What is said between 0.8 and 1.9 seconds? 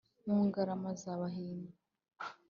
za Bahimba